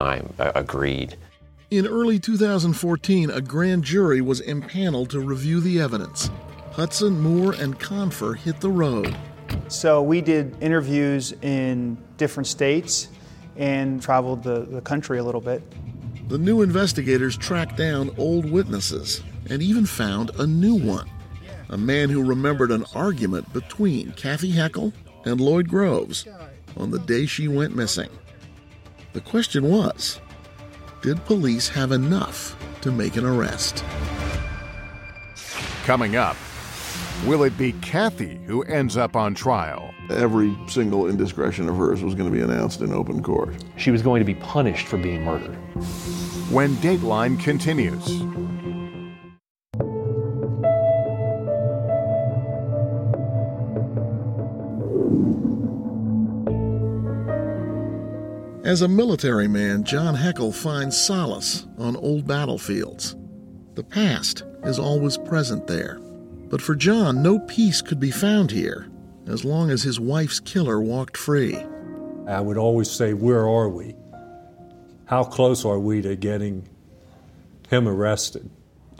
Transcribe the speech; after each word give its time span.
I 0.00 0.22
agreed. 0.38 1.16
In 1.72 1.84
early 1.84 2.20
2014, 2.20 3.30
a 3.30 3.40
grand 3.40 3.82
jury 3.82 4.20
was 4.20 4.38
impaneled 4.38 5.10
to 5.10 5.18
review 5.18 5.60
the 5.60 5.80
evidence. 5.80 6.30
Hudson, 6.70 7.20
Moore, 7.20 7.52
and 7.58 7.76
Confer 7.80 8.34
hit 8.34 8.60
the 8.60 8.70
road. 8.70 9.16
So 9.66 10.00
we 10.00 10.20
did 10.20 10.56
interviews 10.62 11.32
in 11.42 11.98
different 12.16 12.46
states 12.46 13.08
and 13.56 14.00
traveled 14.00 14.44
the, 14.44 14.60
the 14.60 14.80
country 14.82 15.18
a 15.18 15.24
little 15.24 15.40
bit. 15.40 15.64
The 16.28 16.38
new 16.38 16.62
investigators 16.62 17.36
tracked 17.36 17.76
down 17.76 18.14
old 18.18 18.48
witnesses 18.48 19.24
and 19.50 19.60
even 19.60 19.84
found 19.84 20.30
a 20.38 20.46
new 20.46 20.76
one 20.76 21.10
a 21.70 21.76
man 21.76 22.08
who 22.08 22.24
remembered 22.24 22.70
an 22.70 22.84
argument 22.94 23.52
between 23.52 24.12
Kathy 24.12 24.52
Heckel 24.52 24.92
and 25.24 25.40
Lloyd 25.40 25.68
Groves 25.68 26.24
on 26.76 26.92
the 26.92 27.00
day 27.00 27.26
she 27.26 27.48
went 27.48 27.74
missing. 27.76 28.08
The 29.18 29.24
question 29.24 29.68
was 29.68 30.20
did 31.02 31.24
police 31.24 31.68
have 31.70 31.90
enough 31.90 32.56
to 32.82 32.92
make 32.92 33.16
an 33.16 33.24
arrest? 33.24 33.84
Coming 35.82 36.14
up, 36.14 36.36
will 37.26 37.42
it 37.42 37.58
be 37.58 37.72
Kathy 37.72 38.38
who 38.46 38.62
ends 38.62 38.96
up 38.96 39.16
on 39.16 39.34
trial? 39.34 39.92
Every 40.08 40.56
single 40.68 41.08
indiscretion 41.08 41.68
of 41.68 41.76
hers 41.76 42.00
was 42.00 42.14
going 42.14 42.30
to 42.30 42.36
be 42.36 42.44
announced 42.44 42.80
in 42.80 42.92
open 42.92 43.20
court. 43.20 43.56
She 43.76 43.90
was 43.90 44.02
going 44.02 44.20
to 44.20 44.24
be 44.24 44.36
punished 44.36 44.86
for 44.86 44.98
being 44.98 45.24
murdered. 45.24 45.56
When 46.52 46.76
Dateline 46.76 47.40
continues. 47.40 48.22
As 58.68 58.82
a 58.82 58.86
military 58.86 59.48
man, 59.48 59.82
John 59.82 60.14
Heckel 60.14 60.54
finds 60.54 60.94
solace 60.94 61.66
on 61.78 61.96
old 61.96 62.26
battlefields. 62.26 63.16
The 63.76 63.82
past 63.82 64.44
is 64.62 64.78
always 64.78 65.16
present 65.16 65.66
there. 65.66 65.98
But 66.50 66.60
for 66.60 66.74
John, 66.74 67.22
no 67.22 67.38
peace 67.38 67.80
could 67.80 67.98
be 67.98 68.10
found 68.10 68.50
here 68.50 68.90
as 69.26 69.42
long 69.42 69.70
as 69.70 69.84
his 69.84 69.98
wife's 69.98 70.38
killer 70.38 70.82
walked 70.82 71.16
free. 71.16 71.56
I 72.26 72.42
would 72.42 72.58
always 72.58 72.90
say, 72.90 73.14
Where 73.14 73.48
are 73.48 73.70
we? 73.70 73.94
How 75.06 75.24
close 75.24 75.64
are 75.64 75.78
we 75.78 76.02
to 76.02 76.14
getting 76.14 76.68
him 77.70 77.88
arrested? 77.88 78.50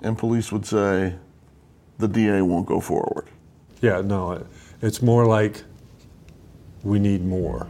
And 0.03 0.17
police 0.17 0.51
would 0.51 0.65
say, 0.65 1.17
The 1.99 2.09
DA 2.09 2.41
won't 2.41 2.67
go 2.67 2.81
forward. 2.81 3.27
Yeah, 3.83 4.01
no, 4.01 4.47
it's 4.81 5.03
more 5.03 5.27
like 5.27 5.63
we 6.83 6.99
need 6.99 7.23
more. 7.23 7.69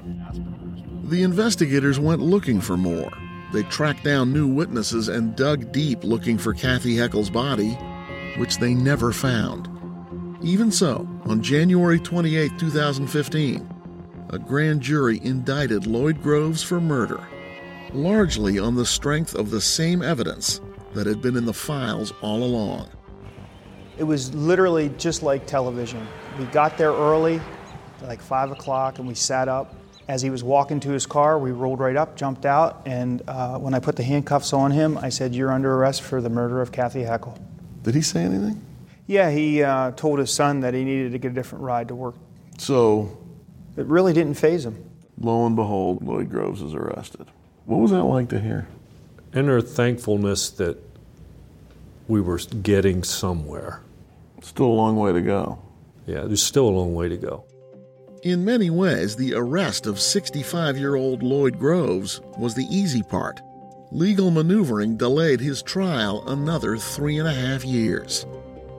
The 1.09 1.23
investigators 1.23 1.99
went 1.99 2.21
looking 2.21 2.61
for 2.61 2.77
more. 2.77 3.11
They 3.51 3.63
tracked 3.63 4.05
down 4.05 4.31
new 4.31 4.47
witnesses 4.47 5.09
and 5.09 5.35
dug 5.35 5.73
deep 5.73 6.05
looking 6.05 6.37
for 6.37 6.53
Kathy 6.53 6.97
Heckel's 6.97 7.31
body, 7.31 7.71
which 8.37 8.59
they 8.59 8.75
never 8.75 9.11
found. 9.11 9.71
Even 10.43 10.71
so, 10.71 11.09
on 11.25 11.43
January 11.43 11.99
28, 11.99 12.59
2015, 12.59 13.75
a 14.29 14.39
grand 14.39 14.83
jury 14.83 15.19
indicted 15.25 15.87
Lloyd 15.87 16.23
Groves 16.23 16.63
for 16.63 16.79
murder, 16.79 17.27
largely 17.95 18.59
on 18.59 18.75
the 18.75 18.85
strength 18.85 19.35
of 19.35 19.51
the 19.51 19.63
same 19.63 20.03
evidence 20.03 20.61
that 20.93 21.07
had 21.07 21.23
been 21.23 21.39
in 21.39 21.47
the 21.47 21.55
files 21.55 22.13
all 22.21 22.43
along. 22.43 22.87
It 23.97 24.05
was 24.05 24.35
literally 24.35 24.91
just 24.99 25.23
like 25.23 25.47
television. 25.47 26.07
We 26.39 26.45
got 26.47 26.77
there 26.77 26.93
early, 26.93 27.41
like 28.03 28.21
5 28.21 28.51
o'clock, 28.51 28.99
and 28.99 29.09
we 29.09 29.15
sat 29.15 29.49
up 29.49 29.75
as 30.09 30.23
he 30.23 30.31
was 30.31 30.43
walking 30.43 30.81
to 30.81 30.91
his 30.91 31.05
car, 31.05 31.39
we 31.39 31.53
rolled 31.53 31.79
right 31.79 31.95
up, 31.95 32.17
jumped 32.17 32.47
out, 32.47 32.83
and 32.87 33.23
uh, 33.29 33.59
when 33.59 33.75
I 33.75 33.79
put 33.79 33.97
the 33.97 34.03
handcuffs 34.03 34.55
on 34.55 34.71
him, 34.71 34.97
I 34.97 35.11
said, 35.11 35.35
You're 35.35 35.53
under 35.53 35.75
arrest 35.75 36.03
for 36.03 36.23
the 36.23 36.31
murder 36.31 36.63
of 36.63 36.73
Kathy 36.73 37.03
Heckel. 37.03 37.39
Did 37.83 37.95
he 37.95 38.01
say 38.01 38.23
anything? 38.23 38.61
Yeah, 39.07 39.31
he 39.31 39.63
uh, 39.63 39.93
told 39.93 40.19
his 40.19 40.33
son 40.33 40.61
that 40.61 40.75
he 40.75 40.83
needed 40.83 41.13
to 41.13 41.19
get 41.19 41.33
a 41.33 41.35
different 41.35 41.65
ride 41.65 41.89
to 41.89 41.95
work. 41.95 42.15
So. 42.59 43.17
It 43.77 43.87
really 43.87 44.13
didn't 44.13 44.35
phase 44.35 44.67
him. 44.67 44.85
Lo 45.21 45.47
and 45.47 45.55
behold, 45.55 46.03
Lloyd 46.03 46.31
Groves 46.31 46.63
is 46.63 46.75
arrested. 46.75 47.27
What 47.65 47.79
was 47.79 47.91
that 47.93 48.03
like 48.03 48.29
to 48.31 48.41
hear? 48.41 48.67
Inner 49.35 49.61
thankfulness 49.61 50.51
that 50.51 50.79
we 52.09 52.21
were 52.21 52.39
getting 52.39 53.05
somewhere. 53.05 53.83
Still 54.43 54.67
a 54.67 54.75
long 54.75 54.97
way 54.97 55.13
to 55.13 55.21
go. 55.21 55.61
Yeah, 56.07 56.23
there's 56.23 56.43
still 56.43 56.69
a 56.69 56.71
long 56.71 56.95
way 56.95 57.09
to 57.09 57.17
go. 57.17 57.45
In 58.25 58.45
many 58.45 58.69
ways, 58.69 59.15
the 59.15 59.35
arrest 59.35 59.87
of 59.87 60.01
65 60.01 60.77
year 60.77 60.97
old 60.97 61.23
Lloyd 61.23 61.57
Groves 61.57 62.21
was 62.37 62.55
the 62.55 62.67
easy 62.69 63.03
part. 63.03 63.41
Legal 63.93 64.33
maneuvering 64.33 64.97
delayed 64.97 65.41
his 65.41 65.63
trial 65.63 66.29
another 66.29 66.77
three 66.77 67.19
and 67.19 67.29
a 67.29 67.33
half 67.33 67.65
years. 67.65 68.27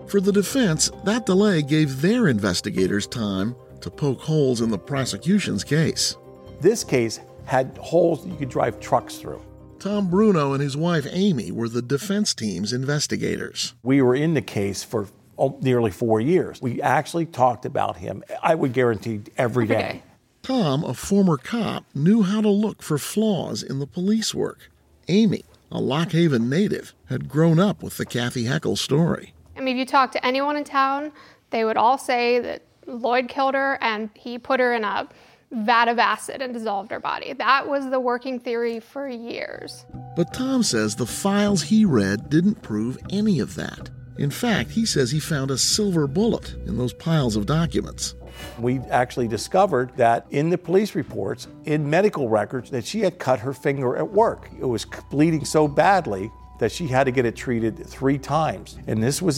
For 0.07 0.19
the 0.19 0.33
defense, 0.33 0.91
that 1.05 1.25
delay 1.25 1.61
gave 1.61 2.01
their 2.01 2.27
investigators 2.27 3.07
time 3.07 3.55
to 3.79 3.89
poke 3.89 4.19
holes 4.19 4.59
in 4.59 4.69
the 4.69 4.77
prosecution's 4.77 5.63
case. 5.63 6.17
This 6.59 6.83
case 6.83 7.21
had 7.45 7.77
holes 7.77 8.23
that 8.23 8.29
you 8.29 8.35
could 8.35 8.49
drive 8.49 8.79
trucks 8.81 9.17
through. 9.17 9.41
Tom 9.79 10.09
Bruno 10.09 10.51
and 10.51 10.61
his 10.61 10.75
wife 10.75 11.07
Amy 11.11 11.53
were 11.53 11.69
the 11.69 11.81
defense 11.81 12.33
team's 12.33 12.73
investigators. 12.73 13.73
We 13.83 14.01
were 14.01 14.15
in 14.15 14.33
the 14.33 14.41
case 14.41 14.83
for 14.83 15.07
Oh, 15.39 15.57
nearly 15.61 15.89
four 15.89 16.19
years. 16.19 16.61
We 16.61 16.81
actually 16.81 17.25
talked 17.25 17.65
about 17.65 17.95
him, 17.95 18.23
I 18.43 18.55
would 18.55 18.73
guarantee, 18.73 19.21
every 19.37 19.65
day. 19.67 20.03
Tom, 20.43 20.83
a 20.83 20.93
former 20.93 21.37
cop, 21.37 21.85
knew 21.95 22.23
how 22.23 22.41
to 22.41 22.49
look 22.49 22.83
for 22.83 22.97
flaws 22.97 23.63
in 23.63 23.79
the 23.79 23.87
police 23.87 24.35
work. 24.35 24.69
Amy, 25.07 25.43
a 25.71 25.79
Lock 25.79 26.11
Haven 26.11 26.49
native, 26.49 26.93
had 27.05 27.29
grown 27.29 27.57
up 27.57 27.81
with 27.81 27.95
the 27.95 28.05
Kathy 28.05 28.45
Heckel 28.45 28.77
story. 28.77 29.33
I 29.55 29.61
mean, 29.61 29.77
if 29.77 29.79
you 29.79 29.85
talk 29.85 30.11
to 30.11 30.25
anyone 30.25 30.57
in 30.57 30.65
town, 30.65 31.13
they 31.51 31.63
would 31.63 31.77
all 31.77 31.97
say 31.97 32.39
that 32.39 32.63
Lloyd 32.85 33.29
killed 33.29 33.53
her 33.53 33.77
and 33.81 34.09
he 34.15 34.37
put 34.37 34.59
her 34.59 34.73
in 34.73 34.83
a 34.83 35.07
vat 35.51 35.87
of 35.87 35.99
acid 35.99 36.41
and 36.41 36.53
dissolved 36.53 36.91
her 36.91 36.99
body. 36.99 37.33
That 37.33 37.67
was 37.67 37.89
the 37.89 37.99
working 37.99 38.39
theory 38.39 38.79
for 38.79 39.07
years. 39.07 39.85
But 40.15 40.33
Tom 40.33 40.63
says 40.63 40.95
the 40.95 41.05
files 41.05 41.63
he 41.63 41.85
read 41.85 42.29
didn't 42.29 42.61
prove 42.61 42.97
any 43.09 43.39
of 43.39 43.55
that. 43.55 43.89
In 44.19 44.31
fact, 44.31 44.71
he 44.71 44.85
says 44.85 45.11
he 45.11 45.19
found 45.21 45.49
a 45.49 45.57
silver 45.57 46.05
bullet 46.05 46.53
in 46.67 46.77
those 46.77 46.91
piles 46.91 47.37
of 47.37 47.45
documents. 47.45 48.15
We 48.59 48.79
actually 48.89 49.29
discovered 49.29 49.95
that 49.95 50.27
in 50.29 50.49
the 50.49 50.57
police 50.57 50.93
reports, 50.93 51.47
in 51.63 51.89
medical 51.89 52.27
records, 52.27 52.69
that 52.71 52.85
she 52.85 52.99
had 52.99 53.17
cut 53.17 53.39
her 53.39 53.53
finger 53.53 53.95
at 53.95 54.11
work. 54.11 54.49
It 54.59 54.65
was 54.65 54.85
bleeding 55.09 55.45
so 55.45 55.69
badly 55.69 56.29
that 56.59 56.69
she 56.69 56.85
had 56.85 57.05
to 57.05 57.11
get 57.11 57.25
it 57.25 57.37
treated 57.37 57.87
three 57.87 58.17
times. 58.17 58.77
And 58.87 59.01
this 59.01 59.21
was 59.21 59.37